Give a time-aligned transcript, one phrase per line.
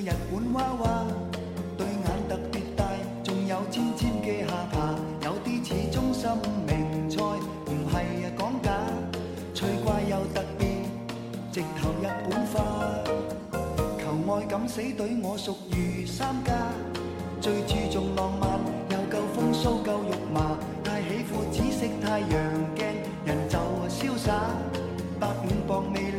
[0.00, 1.06] 日本娃娃，
[1.76, 2.86] 对眼特别大，
[3.22, 6.30] 仲有尖尖嘅下巴，有啲似中心
[6.66, 8.72] 名菜，唔系啊讲假，
[9.52, 10.68] 趣怪又特别，
[11.52, 12.64] 直头日本化。
[13.98, 16.54] 求爱敢死队，我属于三家，
[17.42, 18.58] 最注重浪漫，
[18.88, 22.30] 又够风骚够肉麻，太喜欢紫色太阳
[22.74, 22.86] 镜，
[23.26, 23.58] 人就
[23.90, 24.32] 潇洒，
[25.20, 26.09] 百五磅未。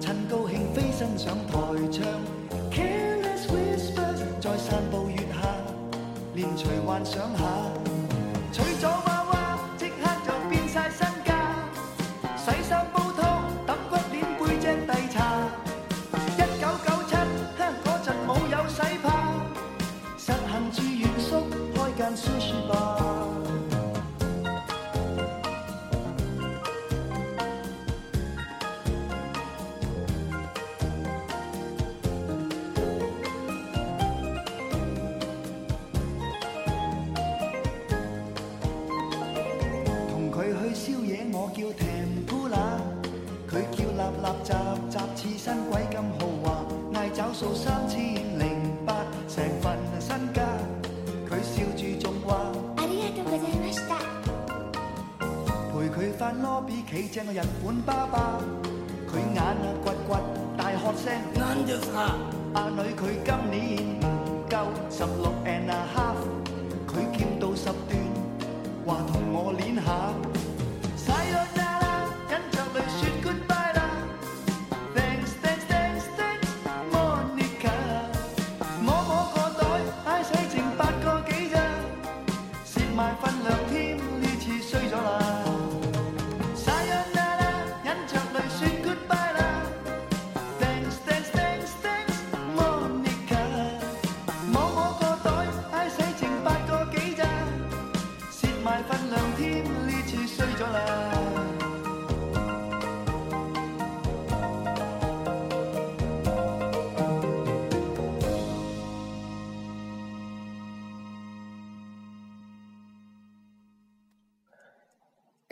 [0.00, 1.52] 趁高兴，飞身上台
[1.90, 2.04] 唱
[2.70, 5.48] ，Careless whisper，在散步月下，
[6.34, 7.79] 连随幻想下。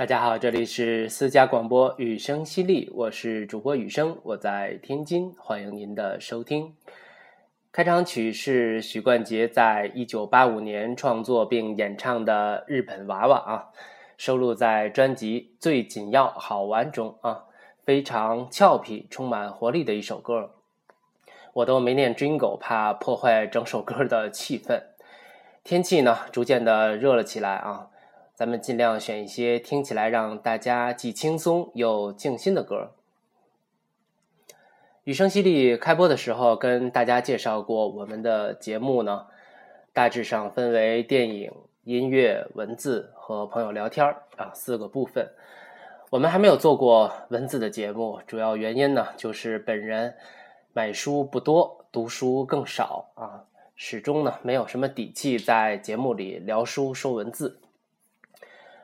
[0.08, 6.74] 大家好，这里是私家广播雨声犀利，我是主播雨声，我在天津，欢迎您的收听。
[7.70, 13.68] 开场曲是许冠杰在一九八五年创作并演唱的《日本娃娃》啊，
[14.16, 17.44] 收录在专辑《最紧要好玩》中啊，
[17.84, 20.54] 非常俏皮、充满活力的一首歌。
[21.52, 24.84] 我都没念 Jingle，怕破坏整首歌的气氛。
[25.62, 27.90] 天气呢，逐渐的热了起来啊。
[28.38, 32.92] 咱们尽量选一些听起来让大家既轻松又静心的歌。
[35.02, 39.26] 雨声淅沥开播的时候跟大家介绍过，我们的节目呢，
[39.92, 44.06] 大致上分为电影、音乐、文字和朋友聊天
[44.36, 45.28] 啊四个部分。
[46.10, 50.14] 我们还没有做过文字的节目，主要原因呢就是本人
[50.72, 53.42] 买书不多，读书更少啊，
[53.74, 57.58] 始终呢没有什么底气在节目里聊书说文字。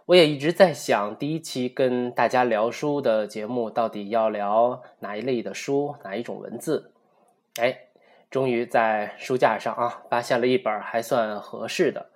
[0.07, 6.93] 我也一直在想，第一期跟大家聊书的节目到底要聊哪一类的书，哪一种文字？
[7.59, 7.75] 哎，
[8.31, 12.11] 终于在书架上啊发现了一本还算合适的。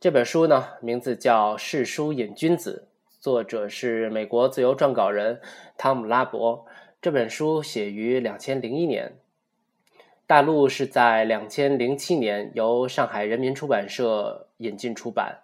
[0.00, 2.88] 这本书呢，名字叫《世书瘾君子》，
[3.22, 5.38] 作者是美国自由撰稿人
[5.76, 6.64] 汤姆拉伯。
[7.02, 9.12] 这本书写于两千零一年，
[10.26, 15.40] 大陆是在两千零七年由上海人民出版社引进出版。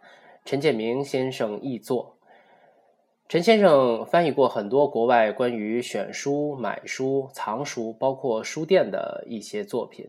[0.49, 2.17] 陈建明先生译作。
[3.29, 10.09] 陈先生翻译过很多国外关于选书、买书、藏书，包括书店的一些作品。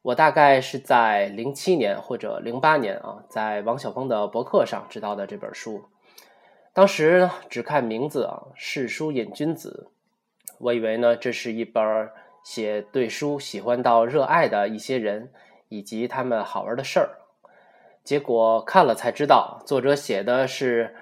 [0.00, 5.84] 我大概是在零七年或者零八年啊，在王晓峰的博客上知道的这本书。
[6.72, 9.90] 当时，只看名字啊，《世书瘾君子》，
[10.58, 12.08] 我以为呢，这是一本
[12.42, 15.30] 写对书喜欢到热爱的一些人
[15.68, 17.18] 以及他们好玩的事儿。
[18.04, 20.94] 结果看了才知道，作者写的是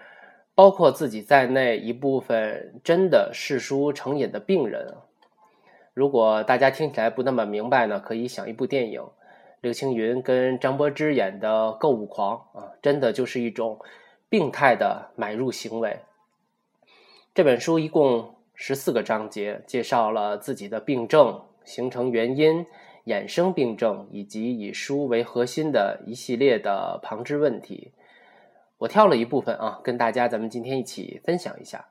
[0.54, 4.96] 包括自己在内一部分真的嗜书成瘾的病人。
[5.94, 9.02] 如果大家听起来不那么明白呢，可以想一部电影，
[9.60, 13.80] 刘青云跟张柏芝演的《购物狂》啊，真的就是一种
[14.28, 16.00] 病态的买入行为。
[17.34, 22.66] 这本书一共十四个章节，介绍了自己的病症、形成原因、
[23.06, 27.92] 衍生病症以及以书为核心的一系列的旁支问题。
[28.78, 31.88] 我挑了一部分啊，跟大家咱们今天一起分享一下。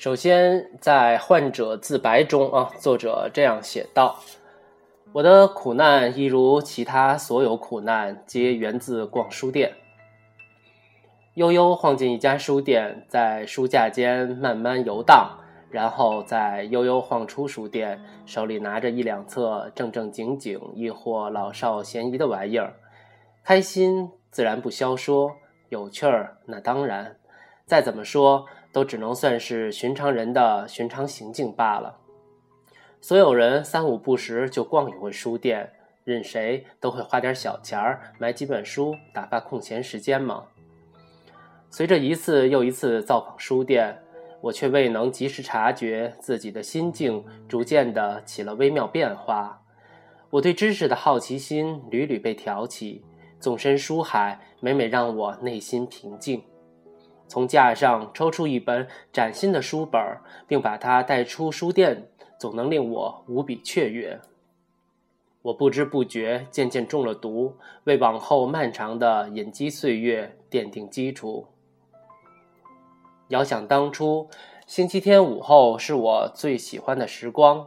[0.00, 4.18] 首先，在患者自白中啊，作者这样写道
[5.12, 9.74] ：“我的苦难一如其他所有苦难，皆源自逛书店。
[11.34, 15.38] 悠悠晃进一家书店，在书架间慢慢游荡，
[15.70, 22.72] 然后再悠悠晃出书店，手里拿着一两册正正经经亦或老少咸宜的玩意儿，
[23.44, 25.36] 开心自然不消说，
[25.68, 27.16] 有趣儿那当然，
[27.66, 31.98] 再怎么说。”都只能算是寻常人的寻常行径罢了。
[33.00, 35.72] 所有人三五不时就逛一回书店，
[36.04, 40.44] 任谁都会花点小钱儿买几本书打发空闲时间嘛。
[41.70, 43.96] 随着一次又一次造访书店，
[44.40, 49.62] 我却未能及时察觉自己的心境逐渐的起了微妙变化。
[50.30, 53.04] 我对知识的好奇心屡屡被挑起，
[53.38, 56.42] 纵身书海，每每让我内心平静。
[57.30, 60.02] 从架上抽出一本崭新的书本，
[60.48, 62.08] 并把它带出书店，
[62.40, 64.20] 总能令我无比雀跃。
[65.42, 71.46] 我不知不觉渐渐中了毒，为往后漫长的隐居岁月奠定基础。
[73.28, 74.28] 遥想当初，
[74.66, 77.64] 星期天午后是我最喜欢的时光。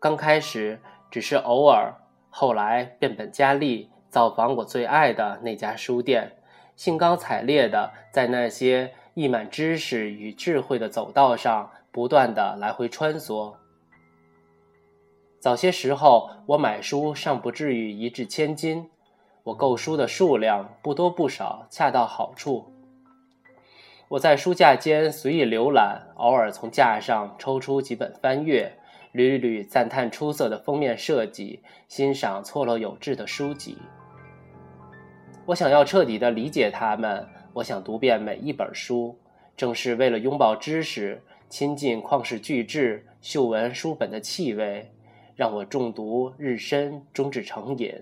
[0.00, 0.80] 刚开始
[1.12, 1.94] 只是偶尔，
[2.28, 6.35] 后来变本加厉，造访我最爱的那家书店。
[6.76, 13.54] 兴高采烈地在那些溢满知识与智慧的走道上不断地来回穿梭。
[15.40, 18.90] 早些时候，我买书尚不至于一掷千金，
[19.44, 22.72] 我购书的数量不多不少，恰到好处。
[24.08, 28.76] 我在书架间随意浏览，偶尔从架上抽出几本翻阅，
[29.12, 33.78] 屡屡赞叹出色的封面设计，欣赏错落有致的书籍。
[35.46, 39.16] 我想要彻底的理解他们，我想读遍每一本书，
[39.56, 44.90] 正是为了拥抱知识，亲近旷世巨制，嗅闻书本的气味，
[45.36, 47.94] 让我中毒日深，终至成瘾。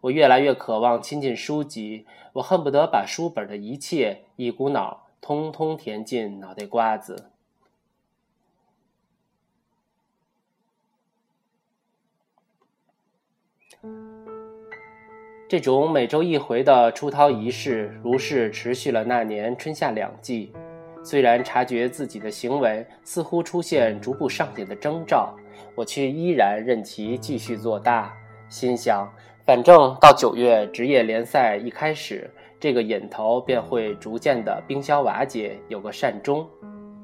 [0.00, 7.32] 我越来越渴望亲近书籍，我恨不得把书本的一切一股脑通通填进脑袋瓜子。
[15.54, 20.52] 这种每周一回的出逃仪式，如是持续了那年春夏两季。
[21.04, 25.32] 虽然察觉自己的行为似乎出现逐步上瘾的征兆，
[25.76, 28.12] 我却依然任其继续做大。
[28.48, 29.08] 心想，
[29.46, 36.44] 反正到九月职业联赛一开始，这个瘾头便会逐渐的冰消瓦解，有个善终。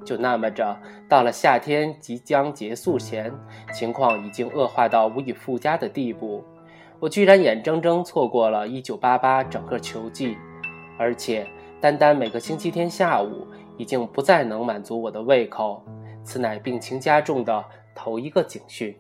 [0.04, 0.76] 就那么着，
[1.08, 3.32] 到了夏天即将结束前，
[3.72, 6.44] 情况已经恶化到无以复加的地步。
[7.00, 10.36] 我居然眼睁睁错过了1988整个球季，
[10.98, 11.46] 而且
[11.80, 13.46] 单单每个星期天下午
[13.78, 15.82] 已经不再能满足我的胃口。
[16.22, 17.64] 此乃病情加重的
[17.94, 18.94] 头一个警讯。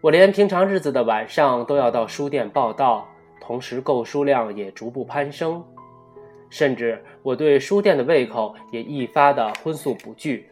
[0.00, 3.06] 我连平常日子的晚上都要到书店报到，
[3.38, 5.62] 同时购书量也逐步攀升，
[6.48, 10.48] 甚至我对书店的胃口也愈发的荤素不惧。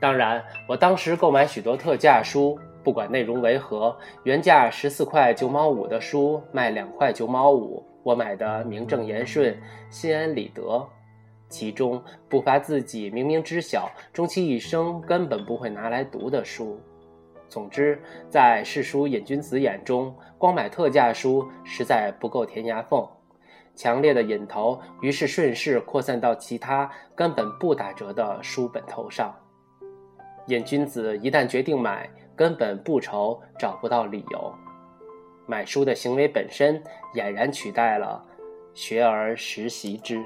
[0.00, 2.58] 当然，我当时购买许多特价书。
[2.82, 9.56] 不管内容为何，原价十四块九毛五的书卖两块九毛五，我买的名正言顺，
[9.90, 10.86] 心安理得。
[11.48, 16.78] 其中不乏自己明明知晓，终其一生根本不会拿来读的书。
[17.48, 23.04] 总之，在世书瘾君子眼中，光买特价书实在不够填牙缝。
[23.74, 29.34] 强烈的瘾头于是顺势扩散到其他根本不打折的书本头上。
[30.46, 32.08] 瘾君子一旦决定买，
[32.40, 34.50] 根本不愁找不到理由，
[35.46, 36.82] 买书的行为本身
[37.14, 38.24] 俨然取代了
[38.72, 40.24] 学而时习之。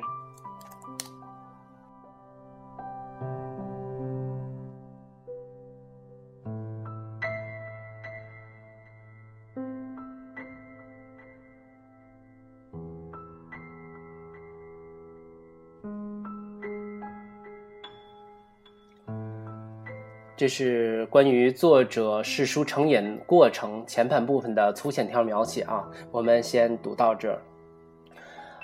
[20.36, 27.40] 这是关于作者试书成瘾过程前半部分的粗线条描写啊，我们先读到这儿。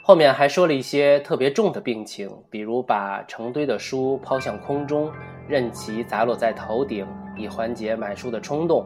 [0.02, 5.12] 后面还说了一些特别重的病情，比如把成堆的书抛向空中，
[5.46, 8.84] 任其砸落在头顶，以缓解买书的冲动。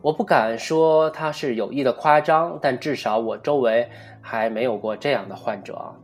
[0.00, 3.86] 我不敢说他是有意的夸张，但至少我周围
[4.22, 5.94] 还没有过这样的患者。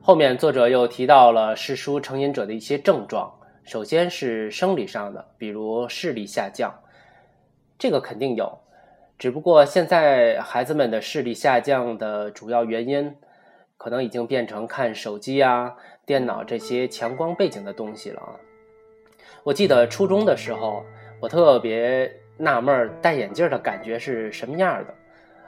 [0.00, 3.32] 后面作者又提到了嗜书成瘾者的一些症状，
[3.64, 6.72] 首先是生理上的，比如视力下降，
[7.78, 8.58] 这个肯定有。
[9.18, 13.16] 只不过现在孩子们的视力下降的主要原因，
[13.78, 18.36] 可能已经变成看手机啊、电脑这些强光背景的东西了啊。
[19.42, 20.84] 我记得初中的时候，
[21.18, 24.84] 我特别纳闷戴眼镜的感觉是什么样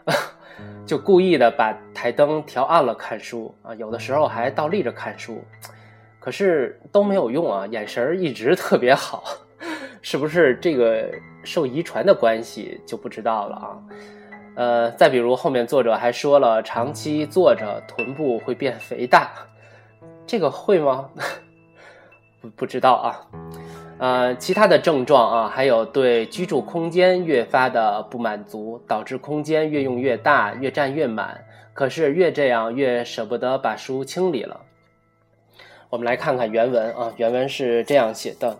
[0.06, 0.14] 的，
[0.86, 5.44] 就故意的把台灯调暗了看书啊，有的时候还倒立着看书，
[6.26, 9.22] 可是都没有用啊，眼神儿一直特别好。
[10.02, 11.08] 是不是这个
[11.44, 13.78] 受遗传的关系就不知道了啊？
[14.56, 19.30] 呃，再比如后面作者还说了，长期坐着臀部会变肥大，
[20.26, 21.08] 这个会吗？
[22.42, 23.20] 不不知道啊。
[23.98, 31.40] 呃，其他的症状啊，还有对居住空间越发的不满足，导致空间越用越大，越占越满。
[31.72, 34.60] 可是越这样越舍不得把书清理了。
[35.88, 38.56] 我们来看看原文啊，原文是这样写的。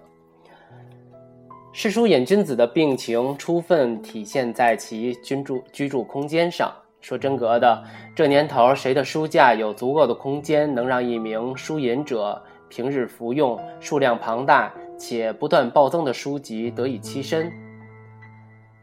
[1.73, 6.73] 世书瘾君子的病情，充分体现在其居住居住空间上。
[7.01, 17.53] 说真格的，这年头，谁的书架有足够的空间，能让一名书瘾者平日服用数量庞大且不断暴增的书籍得以栖身？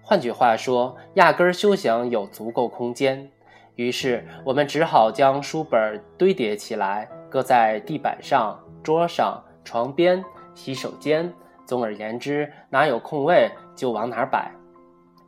[0.02, 3.28] 换句话说，压根儿休想有足够空间。
[3.76, 10.24] 于是，我们只好将书本堆叠起来，搁在地板上、桌上、床边、
[10.54, 11.34] 洗手间。
[11.66, 14.52] 总而言之，哪有空位就往哪儿摆。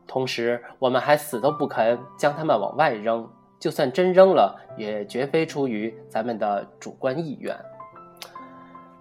[0.05, 3.27] 同时，我们还死都不肯将它们往外扔。
[3.59, 7.57] 就算真扔了，也绝非出于咱们的主观意愿。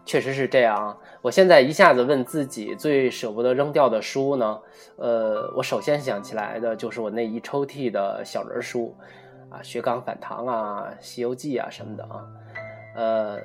[0.06, 0.96] 确实是这样。
[1.20, 4.60] 我现在一下子问自己最舍不得扔掉的书呢？
[4.96, 8.96] 呃，我首先想起来的就是我那一抽屉的小人书，
[9.50, 12.24] 啊，《学岗反唐》啊，《西游记》啊什么的啊。
[12.94, 13.40] 呃，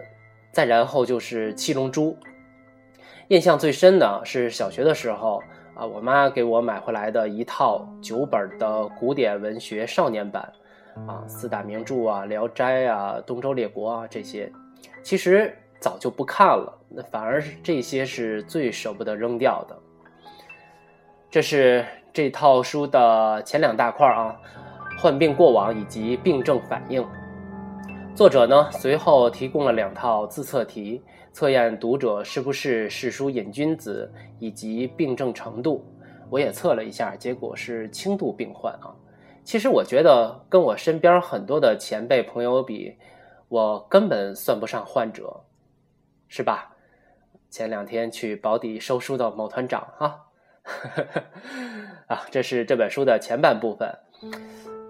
[0.51, 2.12] 再然后就是《七龙珠》。
[3.29, 5.41] 印象最深的是小学的时候
[5.75, 10.51] 啊，我妈给我买回来的一套九本的古典文学少年版，
[11.08, 14.51] 啊，四大名著啊，《聊斋》啊，《东周列国》啊这些，
[15.03, 19.77] 其实早就不看了，那反而是这些是最舍不得扔掉的。
[21.29, 24.36] 这是这套书的前两大块啊，
[24.98, 27.08] 患病过往以及病症反应。
[28.16, 31.01] 作者呢随后提供了两套自测题。
[31.32, 35.86] 测验读者是不是嗜书瘾君子以及病症程度，
[36.30, 38.94] 我也测了一下，结果是轻度病患啊。
[39.44, 42.98] 其实我觉得跟我身边很多的前辈朋友比，
[43.48, 45.46] 我根本算不上患者，
[46.28, 46.75] 是吧？
[47.50, 50.25] 前两天去保底收书的某团长哈，
[52.08, 53.98] 啊，这是这本书的前半部分。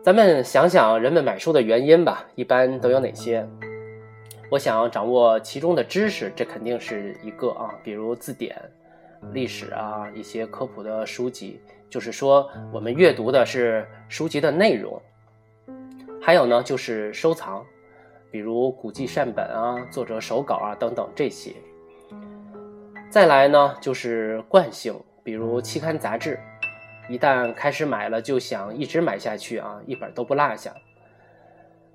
[0.01, 3.45] 咱们想想人们买书的原因吧，一般都有哪些？
[4.49, 8.55] 我想掌握其中的知识，这肯定是一个啊，比如字典、
[9.33, 11.59] 历史啊，一些科普的书籍。
[11.89, 15.01] 就是说，我们阅读的是书籍的内容。
[16.21, 17.65] 还有呢，就是收藏，
[18.31, 21.51] 比如古籍善本啊、作者手稿啊等等这些。
[23.09, 26.39] 再来呢，就是惯性，比如期刊杂志，
[27.09, 30.73] 一旦开始买了，就想一直买下去啊，一本都不落下。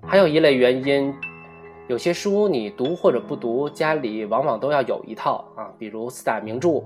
[0.05, 1.13] 还有一类原因。
[1.87, 6.69] 有些书你读或者不读，家里往往都要有一套啊，比如四大名著《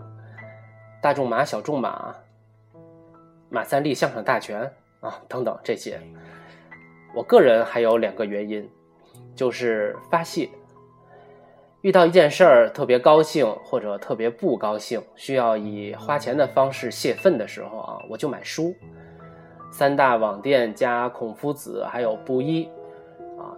[1.02, 2.14] 大仲马》《小仲马》
[3.50, 4.62] 《马三立相声大全》
[5.08, 6.02] 啊等等这些。
[7.16, 8.70] 我个人还有两个原因，
[9.34, 10.50] 就是发泄。
[11.82, 18.76] 遇到一件事儿特别高兴或者特别不高兴，需要以花钱的方式泄愤的时候啊，我就买书。
[19.72, 22.70] 三大网店加孔夫子还有布衣。
[23.38, 23.56] 啊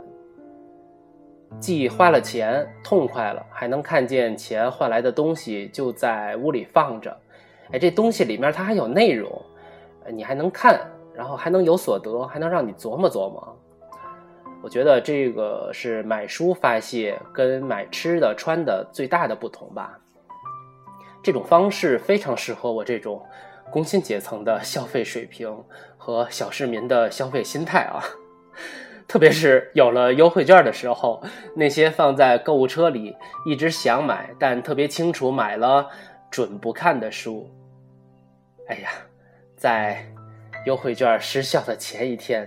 [1.59, 7.17] 既花了钱痛快了，还能看见钱换来的东西就在屋里放着，
[7.71, 9.29] 哎，这东西里面它还有内容，
[10.13, 10.79] 你还能看，
[11.13, 13.57] 然后还能有所得，还能让你琢磨琢磨。
[14.63, 19.97] 我觉得这个是买书发泄跟买吃的穿的最大的不同吧。
[21.23, 23.23] 这种方式非常适合我这种
[23.71, 25.55] 工薪阶层的消费水平
[25.97, 28.03] 和小市民的消费心态啊。
[29.07, 31.21] 特别是有了优惠券的时候，
[31.55, 33.15] 那些放在购物车里
[33.45, 35.89] 一直想买但特别清楚买了
[36.29, 37.49] 准不看的书，
[38.69, 38.89] 哎呀，
[39.57, 40.05] 在
[40.65, 42.43] 优惠券失效的前一天，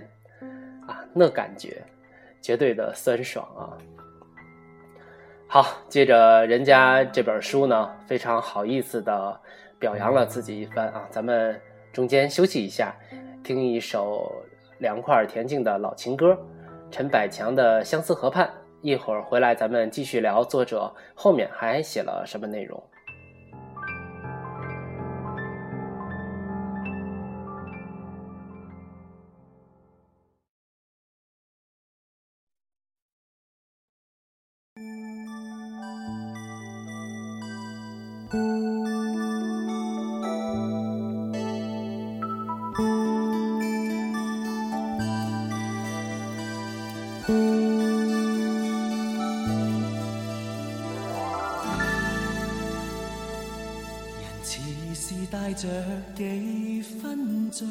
[0.87, 1.83] 啊，那感觉
[2.45, 3.73] 绝对的酸爽啊！
[5.47, 9.41] 好，接着人家这本书呢，非常好意思的
[9.79, 11.59] 表扬了自己一番啊，咱们
[11.91, 12.95] 中间休息一下，
[13.43, 14.31] 听一首
[14.77, 16.37] 凉快恬静的老情歌，
[16.91, 18.45] 陈百强的《相思河畔》。
[18.81, 22.79] 一会儿回来，咱们继续聊作者后面还写了什么内容。
[54.55, 54.61] 似
[54.95, 55.67] 是带着
[56.15, 57.65] 几分醉，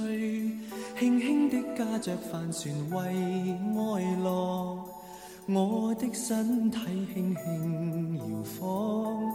[0.98, 2.96] 轻轻的驾着帆船為
[3.72, 4.76] 愛樂。
[5.46, 6.78] 我的身体
[7.14, 8.24] 轻轻摇
[8.60, 9.32] 晃，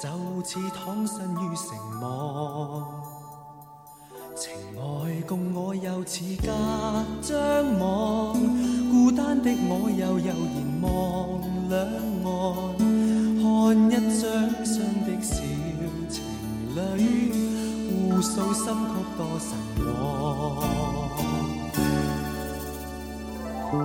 [0.00, 0.08] 就
[0.44, 3.02] 似躺身于城网。
[4.36, 6.52] 情爱共我又似隔
[7.22, 8.34] 张网，
[8.90, 10.32] 孤单的我又悠然
[10.82, 11.74] 望两
[12.24, 12.78] 岸，
[13.42, 13.42] 看
[13.90, 14.22] 一张
[14.64, 14.74] 相
[15.04, 15.42] 的小
[16.74, 16.82] 情侶，
[17.88, 19.48] 互诉心曲多神
[19.86, 19.88] 往。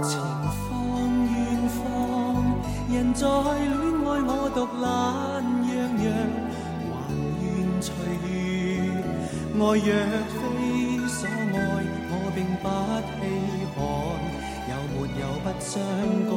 [0.04, 0.12] 前
[0.66, 0.68] 方
[1.30, 1.38] 远
[1.70, 1.80] 方，
[2.92, 3.30] 人在戀
[4.06, 4.84] 愛我獨懶
[5.70, 5.72] 洋
[6.04, 6.08] 洋，
[6.90, 6.94] 還
[7.44, 7.46] 願
[7.80, 7.88] 隨
[8.26, 8.28] 遇。
[9.54, 9.90] 愛若
[10.34, 10.38] 非
[11.08, 11.58] 所愛，
[12.10, 12.66] 我並不
[13.06, 13.22] 稀
[13.76, 13.78] 罕，
[14.70, 15.70] 有沒有不相
[16.26, 16.32] 干？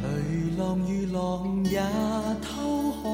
[0.00, 0.06] 河淚
[0.58, 1.16] 浪與浪
[1.64, 1.76] 也
[2.40, 2.46] 偷
[3.02, 3.04] 看，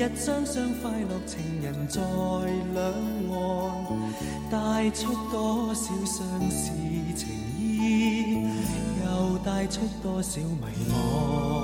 [0.00, 2.00] 一雙雙快樂情人在
[2.72, 2.82] 兩
[3.36, 6.72] 岸，帶出多少相思
[7.14, 8.48] 情意，
[9.04, 11.59] 又帶出多少迷惘。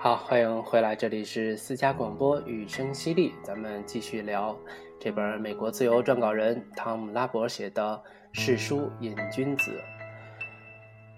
[0.00, 4.56] 好，欢迎回来，这里是私家广播，雨声淅沥，咱们继续聊
[4.96, 8.00] 这本美国自由撰稿人汤姆·拉伯写的
[8.40, 9.72] 《世书瘾君子》。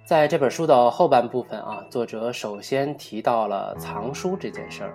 [0.06, 4.92] 在这本书的后半部分啊，作者首先提到了藏书这件事儿，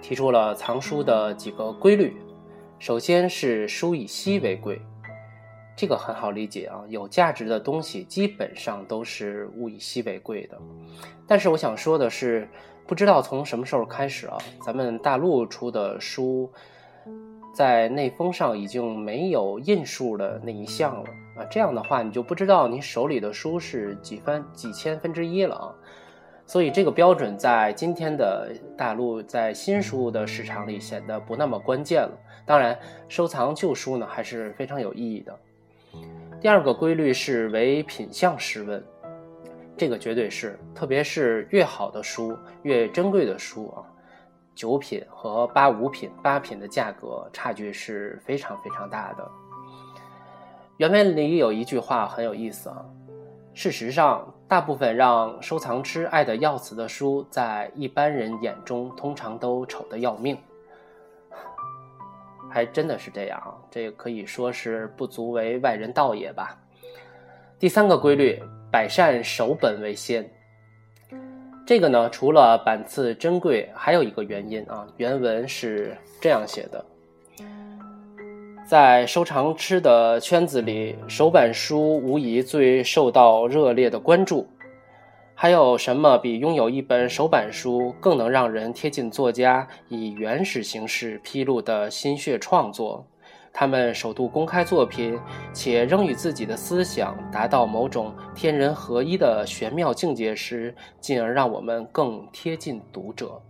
[0.00, 2.16] 提出了藏书的几个规律。
[2.78, 4.80] 首先是书以稀为贵，
[5.78, 10.58] 这个很好理解啊，有价值的东西基本上都是物以稀为贵的。
[11.24, 12.48] 但是我想说的是，
[12.84, 16.50] 不知道从什么时候开始啊，咱们大陆出的书，
[17.54, 21.44] 在内封上已经没有印数的那一项了啊。
[21.48, 25.72] 这样的话，你就不知道你手里的书是几分几千分之一了啊。
[26.44, 32.18] 所以这个标准在今天的大陆在新书的市场里显得不那么关键了。
[32.44, 35.38] 当然，收藏旧书呢还是非常有意义的。
[36.40, 38.82] 第二个规律是唯品相实问。
[39.76, 43.82] 这个绝对是，特别是越好的书、越珍贵的书啊，
[44.54, 49.30] 九品和八五品、八品的价格差距是非常非常大的。
[50.78, 52.84] 原文里有一句话很有意思啊，
[53.54, 60.36] 事实上，大部分让收藏痴爱的要死的书，在一般人眼中通常都丑得要命。
[62.50, 66.58] 还真的是这样啊，这也可以说是不足为外人道也吧。
[67.58, 70.28] 第三个规律，百善守本为先。
[71.66, 74.86] 这个呢，除了版次珍贵，还有一个原因啊。
[74.96, 76.84] 原文是这样写的：
[78.66, 84.48] 在收藏痴的圈子里，手版书无疑最受到热烈的关注。
[85.40, 93.06] 还有什么比拥有一本手版书更能让人贴近作家以原始形式披露的心血创作？
[93.52, 95.16] 他们首度公开作品，
[95.52, 103.40] 且仍与自己的思想达到某种天人合一的玄妙境界时，进而让我们更贴近读者。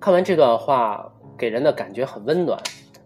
[0.00, 2.58] 看完这段话，给人的感觉很温暖。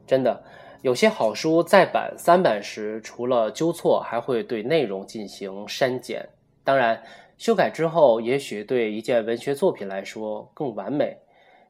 [0.07, 0.41] 真的，
[0.83, 6.29] 有些好书再版、三版时，除了纠错，还会对内容进行删减。
[6.65, 7.03] 当然，
[7.39, 11.17] 修改之后，也许对一件文学作品来说更完美。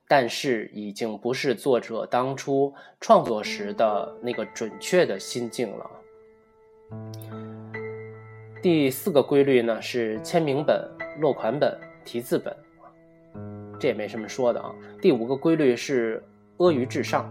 [0.09, 5.91] 但是已经不是作者当初创作时的那个准确的心境了。
[8.61, 10.87] 第四个规律呢是签名本、
[11.19, 11.75] 落款本、
[12.05, 12.55] 题字本，
[13.81, 14.75] 这也没什么说的啊。
[15.01, 16.23] 第五个规律是
[16.59, 17.27] 阿谀至上，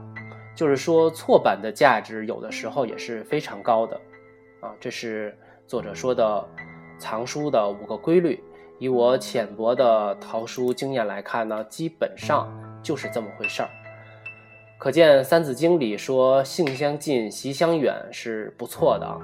[0.55, 3.95] 就是说错版的价值有的时候也是非常高的
[4.61, 4.73] 啊。
[4.79, 6.49] 这是作者说的
[7.01, 8.41] 藏书的五个规律。
[8.79, 12.47] 以我浅薄的淘书经验来看呢，基本上。
[12.83, 13.69] 就是这么回事儿，
[14.79, 19.21] 可见《三字经》里说“性相近，习相远”是不错的。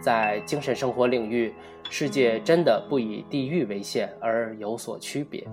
[0.00, 1.54] 在精神生活领域，
[1.88, 5.46] 世界真的不以地域为限而有所区别。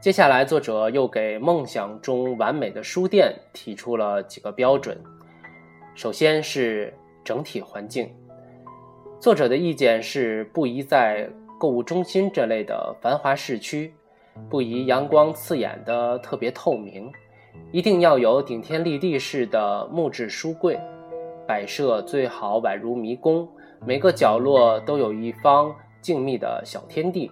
[0.00, 4.98] 接下来，作者又给梦想中完美的书店提出了几个标准。
[5.94, 6.90] 首先是
[7.22, 8.10] 整体环境，
[9.22, 13.94] 作者的意见是不宜在购物中心这类的繁华市区。
[14.50, 17.08] 不宜阳光刺眼的特别透明，
[17.70, 20.76] 一定要有顶天立地式的木质书柜，
[21.46, 23.48] 摆设最好宛如迷宫，
[23.86, 27.30] 每个角落都有一方静谧的小天地。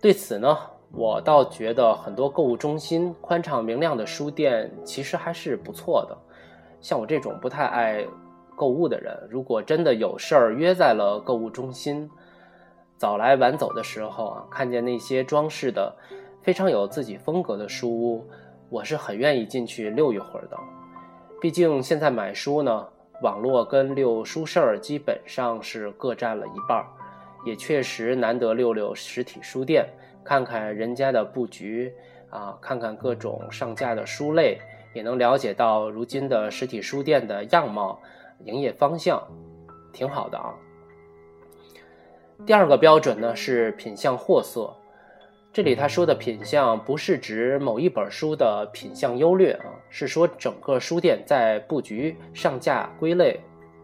[0.00, 0.56] 对此呢，
[0.92, 6.16] 我倒觉得很多购物中心宽敞明亮的书店其实还是不错的。
[6.80, 8.02] 像我这种不太爱
[8.56, 12.10] 购物的人，如果真的有事儿约在了购物中心。
[12.98, 15.94] 早来晚走的时候啊，看见那些装饰的
[16.42, 18.26] 非常有自己风格的书屋，
[18.70, 20.56] 我是很愿意进去溜一会儿的。
[21.38, 22.88] 毕竟现在买书呢，
[23.20, 26.86] 网络跟溜书市儿基本上是各占了一半儿，
[27.44, 29.86] 也确实难得溜溜实体书店，
[30.24, 31.92] 看看人家的布局
[32.30, 34.58] 啊，看看各种上架的书类，
[34.94, 38.00] 也能了解到如今的实体书店的样貌、
[38.44, 39.22] 营业方向，
[39.92, 40.54] 挺好的啊。
[42.44, 44.70] 第二个标准呢是品相货色，
[45.52, 53.40] 这里他说的品相不是指某一本书的品相优劣啊，是说整个书店在布局、上架、归类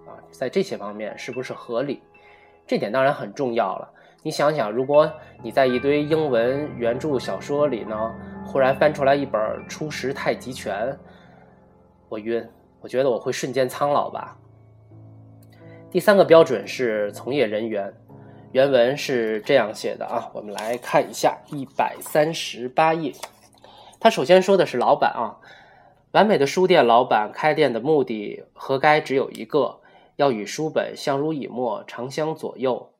[0.07, 2.03] 啊，在这些方面是不是合理？
[2.67, 3.91] 这点当然很重要了。
[4.23, 5.11] 你想想，如果
[5.43, 10.93] 你在一堆英文原著小说里呢，忽然翻出来一本《初识太极拳》，
[12.09, 12.47] 我晕，
[12.81, 14.39] 我觉得我会瞬间苍老吧。
[15.93, 17.93] 第三个标准是从业人员。
[18.53, 23.13] 原文是这样写的啊，我们来看一下一百三十八页。
[24.01, 25.37] 他首先说的是老板啊，
[26.13, 29.81] 完美的书店老板开店的目的何该只有一个，
[30.17, 32.95] 要与书本相濡以沫，长相左右。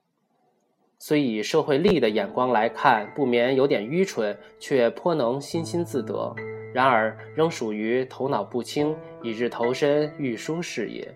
[0.99, 6.35] 虽以社会利益的眼光来看，不免有点愚蠢，却颇能欣欣自得。
[6.75, 11.11] 然而，仍属于头脑不清，以致投身御书事业。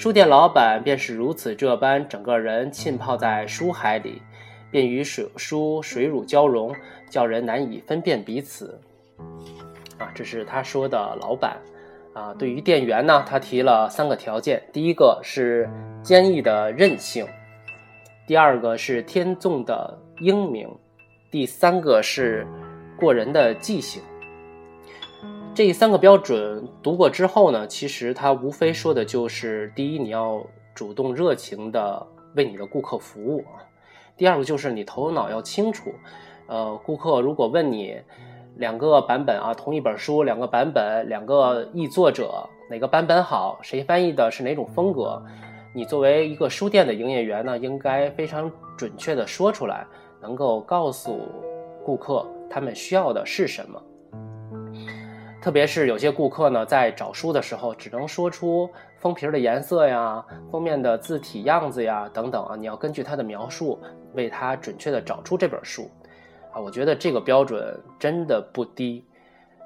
[0.00, 4.22] 书店老板便是如此这般，整个人浸泡在书海里，
[4.70, 6.74] 便与水书水乳交融，
[7.10, 8.80] 叫人难以分辨彼此。
[9.98, 11.58] 啊，这是他说的老板。
[12.14, 15.68] 啊，对于店员呢，他提了三个条件：第一个是
[16.02, 17.26] 坚毅的韧性，
[18.26, 20.66] 第二个是天纵的英明，
[21.30, 22.46] 第三个是
[22.98, 24.02] 过人的记性。
[25.62, 30.42] 这三个标准读过之后呢，其实它无非说的就是：第一，你要
[30.74, 33.60] 主动热情的为你的顾客服务啊；
[34.16, 35.92] 第二个就是你头脑要清楚，
[36.46, 37.94] 呃，顾客如果问你
[38.56, 45.22] 两个版本啊，同一本书两个版本，两个译作者哪个版本好，谁翻译的是哪种风格，
[45.74, 49.86] 你作为一个书店的营业员呢，应该非常准确的说出来，
[50.22, 51.20] 能够告诉
[51.84, 53.78] 顾客他们需要的是什么。
[55.40, 63.80] 特别是有些顾客呢，在找书的时候，只能说出封皮的颜色呀、封面的字体样子呀等等啊，你要根据他的描述，
[64.12, 65.90] 为他准确的找出这本书。
[66.52, 69.02] 啊，我觉得这个标准真的不低。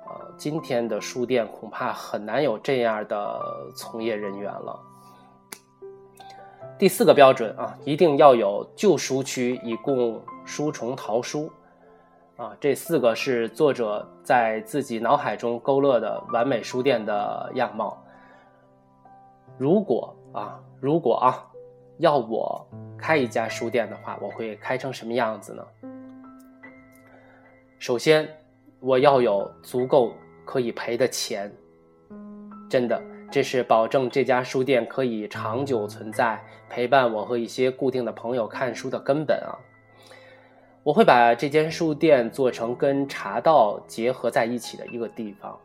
[0.07, 3.41] 呃，今天的书店恐怕很难有这样的
[3.75, 4.79] 从业人员了。
[6.79, 11.51] 第四个标准啊，一定要有旧书区，以供书虫淘书。
[12.37, 18.05] 啊，这四个是作者在自己脑海中勾勒的完美书店的样貌。
[19.57, 21.47] 如果啊，如果啊，
[21.99, 22.67] 要我
[22.99, 25.65] 开一家书店的话，我会开成什么样子呢？
[27.79, 28.29] 首先，
[28.81, 30.13] 我要有足够
[30.45, 31.53] 可以赔的钱。
[32.69, 39.55] 真的，这是保证这家书店可以长久存在，陪伴我和一些固定的朋友看书的根本啊。
[40.85, 45.59] 我会把这间书店做成跟茶道结合在一起的一个地方，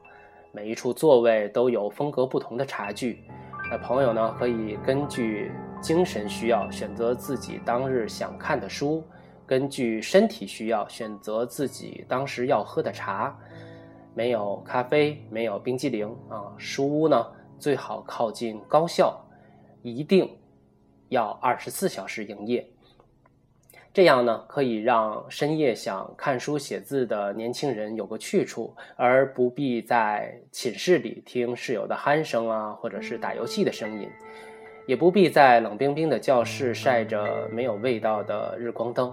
[0.54, 3.22] 每一处座位都有风格不同的茶具。
[3.70, 5.52] 那朋友呢，可以根据
[5.82, 9.04] 精神需要选择自己当日想看的书，
[9.46, 13.38] 根据身体需要选择自己当时要喝的茶。
[14.14, 16.48] 没有咖啡，没有冰激凌啊！
[16.58, 17.28] 书屋呢，
[17.60, 19.20] 最好靠近高校，
[19.82, 20.30] 一定
[21.10, 22.66] 要二十四小时营业。
[23.92, 34.08] 这样呢，可以让深夜想看书写字的年轻人有个去处，而不必在寝室里听室友的鼾声啊，或者是打游戏的声音，
[34.86, 39.12] 也不必在冷冰冰的教室晒着没有味道的日光灯。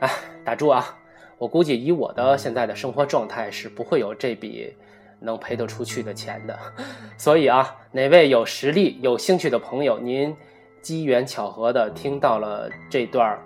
[0.00, 0.10] 哎，
[0.42, 0.96] 打住啊！
[1.36, 4.74] 我估计以我的现在的生活状态是不会有这笔
[5.20, 6.58] 能赔得出去的钱的。
[7.18, 10.34] 所以啊，哪位有实力、有兴趣的朋友，您。
[10.82, 13.38] 机缘巧合的听到了这段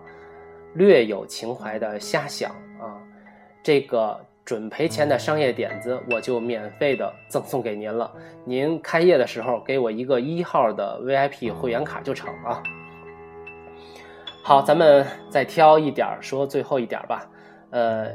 [0.74, 2.98] 略有情怀的瞎想啊，
[3.62, 8.12] 这个准赔钱的商业点子，我就免费的赠送给您了。
[8.44, 12.62] 您开业的时候给我一个一号的 VIP 会员卡就成啊。
[14.42, 17.26] 好，咱们再挑一点说最后一点吧。
[17.70, 18.08] 呃，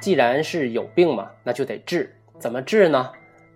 [0.00, 2.14] 既然是有病嘛，那就得治。
[2.38, 3.10] 怎么治呢？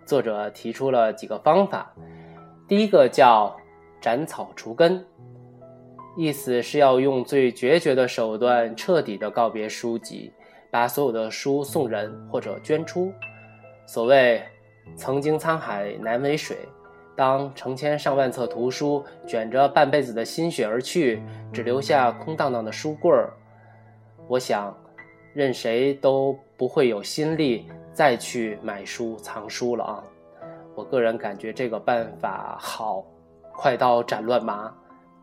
[0.04, 1.92] 作者提出了几个方法。
[2.68, 3.56] 第一个叫。
[4.00, 5.04] 斩草除根，
[6.16, 10.32] 意思是要用最决绝的手段，彻底的告别书籍，
[10.70, 13.12] 把所有的书送人或者捐出。
[13.86, 14.42] 所谓
[14.96, 16.56] “曾经沧海难为水”，
[17.14, 23.32] 当成千上万册图书卷着半辈子的心血而去，只留下空荡荡的书柜儿，
[24.26, 24.74] 我想，
[25.34, 30.04] 任谁都不会有心力再去买书藏书了啊！
[30.74, 33.04] 我个人感觉这个办法好。
[33.60, 34.74] 快刀斩乱麻，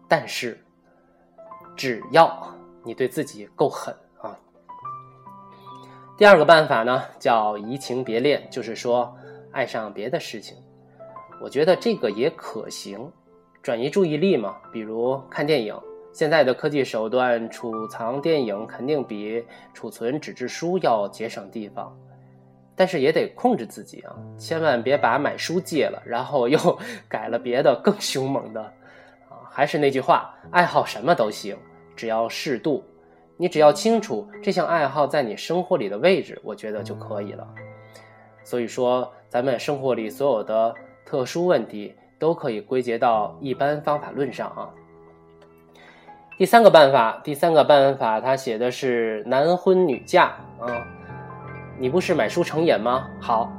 [0.08, 0.63] 但是
[1.76, 2.47] 只要
[2.84, 4.38] 你对自己够狠啊。
[6.15, 9.12] 第二个办法呢，叫移情别恋，就是说
[9.52, 10.56] 爱上别的事情。
[11.41, 13.12] 我觉得这个也可行，
[13.63, 14.56] 转移注意力嘛。
[14.71, 15.76] 比如看电影，
[16.13, 21.91] 现在的科技手段储藏电影肯定比储存纸质书要节省地方。
[22.78, 26.58] 但是也得控制自己啊，千万别把买书戒了，然后又
[27.10, 31.58] 改了别的更凶猛的，啊，还是那句话，爱好什么都行，
[31.96, 32.84] 只要适度。
[33.36, 37.48] 你只要清楚这项爱好在你生活里的位置，我觉得就可以了。
[38.44, 44.70] 所以说，咱们生活里所有的特殊问题都可以归结到一般方法论上啊。
[46.38, 50.88] 第三个办法，第三个办法，他写的是男婚女嫁啊。
[51.80, 53.08] 你不是买书成瘾吗？
[53.22, 53.54] 好，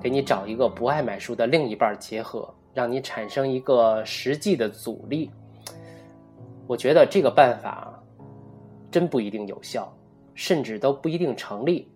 [0.00, 5.30] 给你找一个不爱买书的另一半结合，让你产生一个实际的阻力。
[6.66, 7.92] 我觉得这个办法
[8.90, 9.94] 真不一定有效，
[10.34, 11.92] 甚至都不一定成立。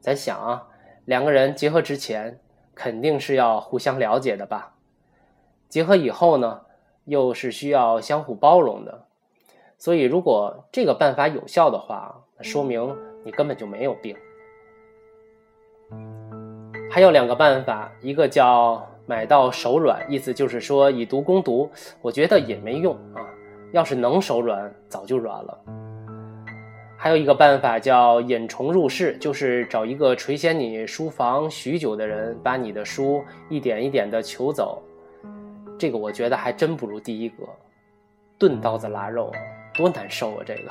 [0.00, 0.66] 咱想啊，
[1.04, 2.40] 两个人结合之前
[2.74, 4.76] 肯定是要互相了解的吧？
[5.68, 6.62] 结合以后呢，
[7.04, 9.04] 又是需要相互包容的。
[9.76, 12.96] 所以，如果这个办法有效的话，说明。
[13.26, 14.16] 你根本就没有病。
[16.88, 21.68] 还有两个办法，一个叫买到手软，意思就是说以毒攻毒，
[22.00, 23.26] 我觉得也没用啊。
[23.72, 25.58] 要是能手软，早就软了。
[26.96, 34.80] 还有一个办法叫引虫入室，就是找一个垂涎你书房许久的人，把你的书一点一点的求走。
[35.76, 37.44] 这个我觉得还真不如第一个，
[38.38, 39.32] 钝刀子拉肉，
[39.74, 40.44] 多难受啊！
[40.46, 40.70] 这个。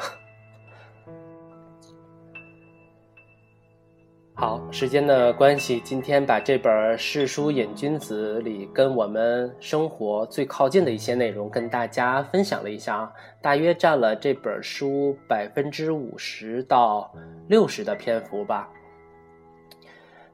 [4.38, 17.10] 好，时间的关系，今天把这本《世书瘾君子》里跟我们生活最靠近的一些内容跟大家分享了一下啊，大约占了这本书百分之五十到
[17.48, 18.70] 六十的篇幅吧。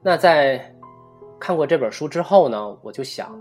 [0.02, 0.60] 那在
[1.38, 3.40] 看过这本书之后呢，我就想，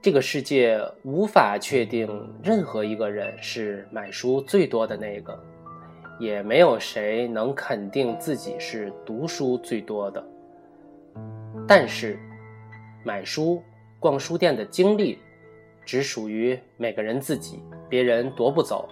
[0.00, 2.08] 这个世界无法确定
[2.42, 5.38] 任何一个人是买书最多的那个。
[6.20, 10.22] 也没有谁能肯定自己是读书最多的，
[11.66, 12.18] 但是
[13.02, 13.62] 买书、
[13.98, 15.18] 逛书店的经历
[15.82, 18.86] 只属于每个人自己，别人夺不走，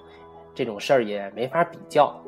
[0.54, 2.18] 这种事儿也没法比较。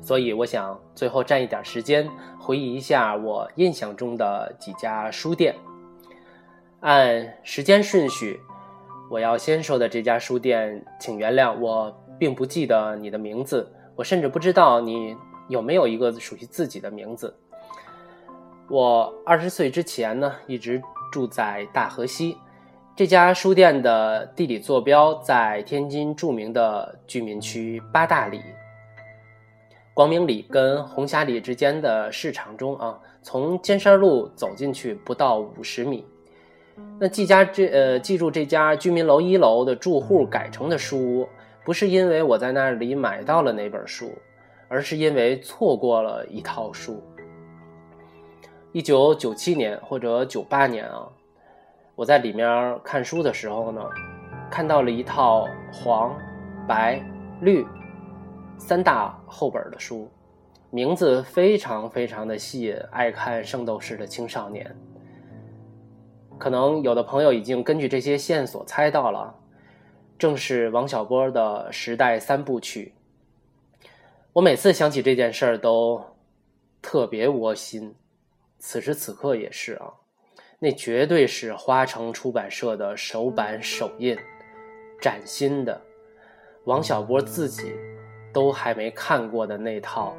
[0.00, 2.08] 所以，我想最后占一点时间
[2.40, 5.54] 回忆一下我印象中的几家书店。
[6.80, 8.40] 按时间顺序，
[9.08, 13.72] 我要先说的这家书店，请原谅我并不记得你的名字。
[13.98, 15.16] 我甚至不知道你
[15.48, 17.34] 有没有一个属于自己的名字。
[18.68, 20.80] 我二十岁之前呢，一直
[21.10, 22.36] 住在大河西，
[22.94, 28.40] 这家书店的地理坐标在天津著名的居民区八大里、
[29.92, 32.96] 光明里跟红霞里之间的市场中啊。
[33.20, 36.06] 从尖山路走进去不到五十米。
[37.00, 41.28] 那记家这呃，记住这家居民楼一楼的住户改成的书屋。
[41.64, 44.10] 不是因为我在那里买到了那本书，
[44.68, 47.02] 而是因为错过了一套书。
[48.72, 51.08] 一九九七年或者九八年啊，
[51.94, 53.82] 我在里面看书的时候呢，
[54.50, 56.16] 看到了一套黄、
[56.66, 57.02] 白、
[57.40, 57.66] 绿
[58.58, 60.08] 三大厚本的书，
[60.70, 64.74] 名字非常非常的吸引爱看圣斗士的青少年。
[66.38, 69.34] 可能有的朋友已经根据这些线索猜到了。
[70.18, 72.92] 正是王小波的时代三部曲。
[74.32, 76.04] 我每次想起这件事儿都
[76.82, 77.94] 特别窝心，
[78.58, 79.92] 此时此刻也是啊。
[80.58, 84.18] 那绝对是花城出版社的首版首印，
[85.00, 85.80] 崭新的，
[86.64, 87.72] 王小波自己
[88.32, 90.16] 都还没看过的那套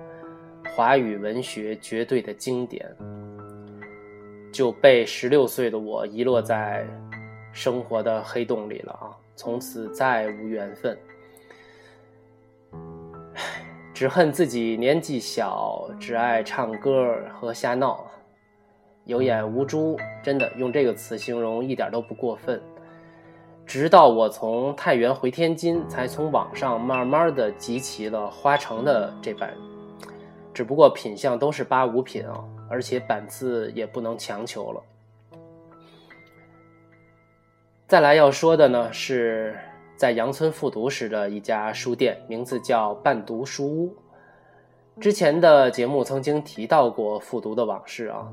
[0.74, 2.90] 华语文学绝对的经典，
[4.54, 6.88] 就被十六岁的我遗落在
[7.52, 9.12] 生活的黑洞里了啊。
[9.40, 11.00] 从此再无缘分，
[13.94, 18.06] 只恨自己年纪小，只爱唱歌和瞎闹，
[19.06, 19.98] 有眼无珠。
[20.22, 22.62] 真的用这个词形容一点都不过分。
[23.66, 29.56] 直到我从太原回天津，才从网上慢慢的集齐了花城的这版，
[30.54, 34.84] 只不过品相都是八五品啊，而且版次也不能强求了。
[37.90, 39.58] 再来要说的呢，是
[39.96, 43.96] 在杨村复读时的一家书店，名字叫伴读书屋。
[45.02, 48.28] 之前的节目曾经提到过复读的往事啊，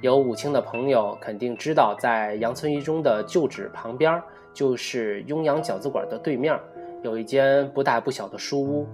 [0.00, 4.22] 有武清的朋友肯定知道，在杨村一中的旧址旁边，
[4.54, 6.58] 就是雍阳饺子馆的对面，
[7.02, 8.88] 有一间不大不小的书屋。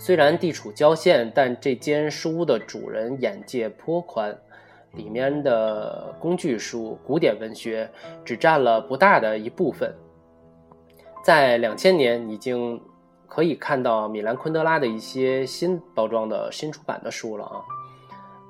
[0.00, 4.36] 虽然地处郊县，但这间书屋的主人眼界颇宽。
[4.92, 7.88] 里面的工具书、古典文学
[8.24, 9.94] 只占了不大的一部分。
[11.22, 12.80] 在两千年，已经
[13.26, 17.64] 可以看到米兰昆德拉的一些新包装的新出版的书了啊，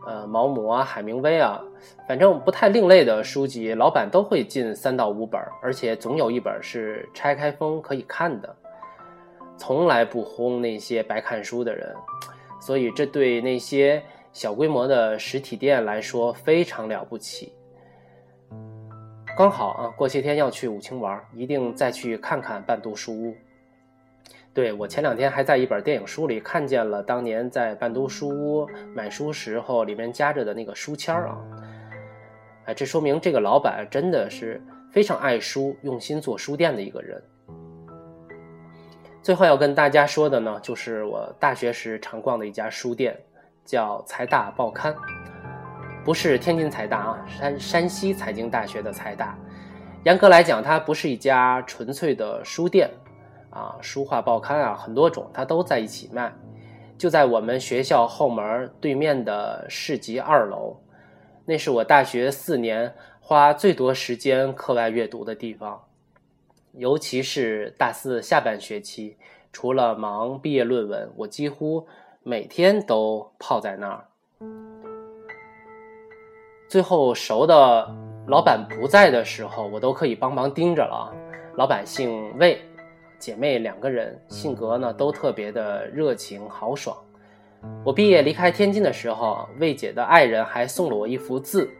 [0.07, 1.61] 呃，毛姆啊、海明威啊，
[2.07, 8.57] 反正不太另类的书籍，老板都会进三到五本，而且总有一本是拆开封可以看的，
[9.57, 11.92] 从来不轰那些白看书的人，
[12.61, 14.03] 所以这对那些。
[14.32, 17.52] 小规模的实体店来说非常了不起。
[19.36, 23.34] 刚好啊，过些天要去武清玩，一定再去看看伴读书屋。
[24.53, 31.38] 对我前两天还在一本电影书里看见了当年在伴读书屋买书时候里面夹着的那个书签啊。
[32.64, 37.22] 哎，这说明这个老板真的是非常爱书、用心做书店的一个人。
[39.22, 43.16] 最后要跟大家说的呢，就是我大学时常逛的一家书店。
[43.68, 44.96] 叫财大报刊，
[46.02, 49.36] 不是天津财大啊，山山西财经大学的财大。
[50.04, 52.90] 严格来讲，它不是一家纯粹的书店
[53.50, 56.32] 啊，书画报刊啊，很多种它都在一起卖。
[56.96, 60.74] 就在我们学校后门对面的市集二楼，
[61.44, 65.84] 那是我大学四年花最多时间课外阅读的地方，
[66.72, 69.18] 尤其是大四下半学期，
[69.52, 71.86] 除了忙毕业论文，我几乎。
[72.29, 74.05] 每天都泡在那儿，
[76.68, 77.89] 最后熟的
[78.26, 81.11] 老板不在的时候，我都可以帮忙盯着了。
[81.57, 82.61] 老板姓魏，
[83.18, 86.95] 姐妹两个人，性格呢都特别的热情豪爽。
[87.83, 91.70] 我毕业离开天津的时候，魏姐的爱人还送了我一幅字，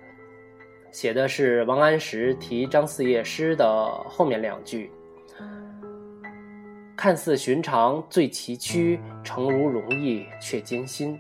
[0.91, 4.91] 写的是王安石题张四夜诗的后面两句
[6.99, 11.15] ：“看似寻常最崎岖，诚如容易却艰辛。”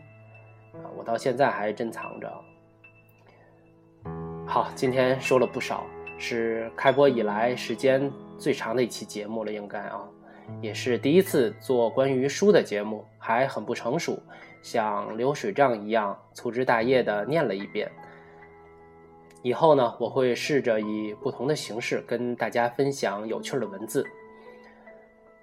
[0.74, 2.28] 啊，我到现在还珍藏着。
[4.44, 5.86] 好，今天说了不少，
[6.18, 10.00] 是开播以来时间最长的一期节目了，应该啊，
[10.60, 14.20] 也是第一次做关于书的节目，还很不成熟。
[14.60, 17.88] 像流水账一样粗枝大叶的念了一遍。
[19.42, 24.04] 以后呢，我会试着以不同的形式跟大家分享有趣的文字。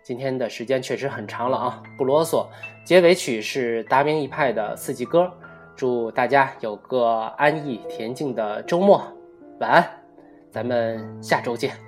[0.05, 2.45] 今天的时间确实很长了啊，不啰嗦。
[2.83, 5.33] 结尾曲是达明一派的四季歌，
[5.75, 7.07] 祝大家有个
[7.39, 9.01] 安逸恬静的周末，
[9.59, 9.83] 晚安，
[10.51, 11.84] 咱们下周见。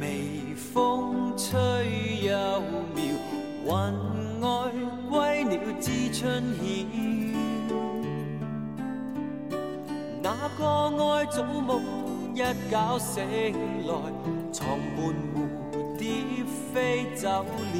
[0.00, 1.50] 微风吹
[2.22, 2.30] 又
[2.94, 3.04] 妙，
[3.64, 3.68] 云
[4.40, 4.44] 外
[5.10, 6.60] 归鸟知春晓。
[10.22, 10.62] 那个
[11.14, 11.80] 爱早梦
[12.34, 12.38] 一
[12.70, 13.24] 觉醒
[13.86, 13.92] 来，
[14.52, 15.36] 床畔蝴
[15.96, 16.04] 蝶
[16.72, 17.76] 飞走了。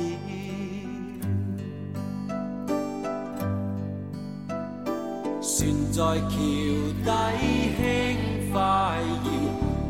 [5.41, 5.49] 船
[5.91, 6.37] 在桥
[7.05, 7.09] 底
[7.77, 7.81] 轻
[8.53, 8.55] 快
[9.25, 9.29] 摇，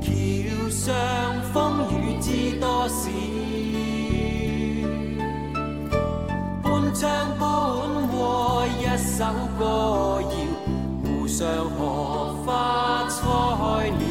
[0.00, 0.06] 桥
[0.70, 0.86] 上
[2.26, 3.08] 知多少。
[6.60, 7.08] 半唱
[7.38, 7.46] 半
[8.08, 9.24] 和一首
[9.56, 9.62] 歌
[10.22, 10.28] 谣，
[11.04, 11.46] 湖上
[11.78, 12.48] 荷花
[13.08, 13.22] 開
[13.92, 14.02] 了。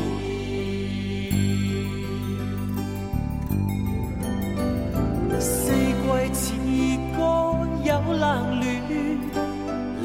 [5.42, 6.54] 四季似
[7.18, 7.20] 歌
[7.84, 8.24] 有冷
[8.62, 8.64] 暖。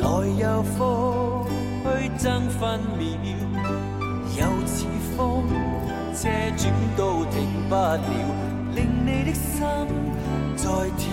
[0.00, 0.04] 来
[0.36, 1.46] 又复
[1.84, 1.86] 去
[2.18, 2.26] 争
[2.58, 2.58] 分
[2.98, 3.06] 秒，
[4.36, 4.76] 又似
[5.16, 5.18] 風
[6.12, 6.60] 車轉
[6.96, 7.19] 都停
[7.70, 8.00] 不了，
[8.74, 9.62] 令你的心
[10.56, 10.64] 在
[10.98, 11.09] 跳。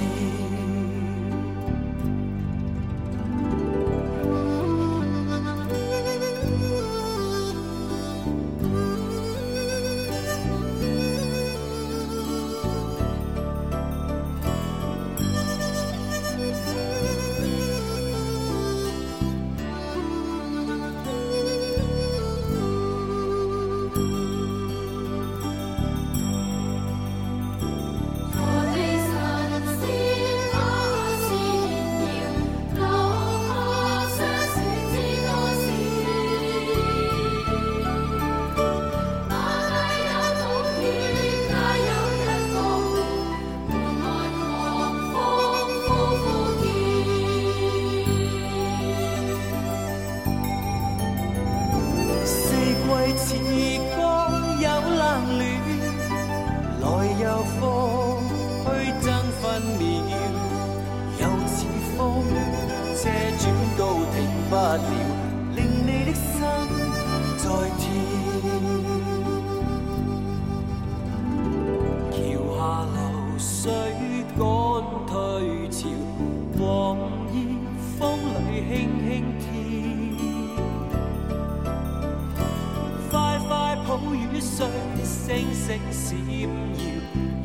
[85.53, 86.85] 星星閃耀，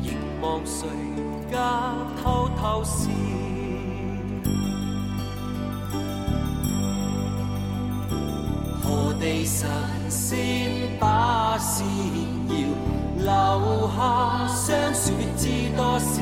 [0.01, 0.05] 凝
[0.41, 0.87] 望誰
[1.51, 1.55] 家
[2.21, 3.09] 偷偷笑。
[8.81, 9.69] 何地神
[10.09, 11.83] 仙把線
[12.49, 12.53] 搖，
[13.17, 15.43] 留下霜雪知
[15.75, 16.21] 多少。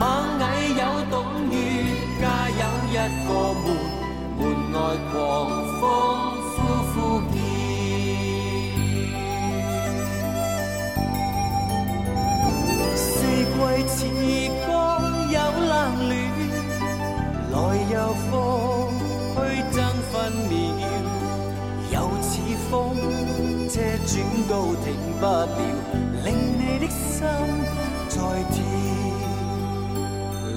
[0.00, 0.02] 螞
[0.38, 0.42] 蟻
[0.74, 1.14] 有懂
[1.50, 1.54] 月，
[2.20, 2.92] 家有一
[3.26, 3.28] 個
[3.62, 3.64] 門，
[4.38, 4.76] 門外
[5.12, 5.12] 狂
[17.94, 18.90] 有风
[19.36, 19.38] 去
[19.70, 20.52] 将分秒
[21.92, 22.32] 又似
[22.68, 22.96] 风
[23.68, 24.12] 车转
[24.48, 24.86] 到停
[25.20, 25.46] 不了
[26.24, 26.28] 令
[26.58, 27.22] 你的心
[28.08, 28.18] 再
[28.50, 28.56] 跳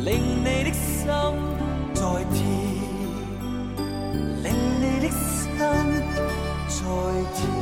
[0.04, 0.10] 令
[0.40, 1.06] 你的心
[1.94, 2.02] 再
[2.34, 2.42] 跳
[4.42, 4.48] 令
[4.82, 5.60] 你的心
[6.68, 6.82] 再
[7.36, 7.57] 跳。